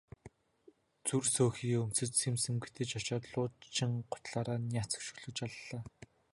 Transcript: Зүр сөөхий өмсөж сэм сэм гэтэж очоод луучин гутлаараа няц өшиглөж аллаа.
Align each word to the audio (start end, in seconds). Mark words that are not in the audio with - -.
Зүр 1.07 1.23
сөөхий 1.33 1.75
өмсөж 1.83 2.09
сэм 2.21 2.35
сэм 2.43 2.55
гэтэж 2.63 2.89
очоод 2.99 3.23
луучин 3.31 3.91
гутлаараа 4.11 4.57
няц 4.73 4.91
өшиглөж 4.99 5.37
аллаа. 5.47 5.79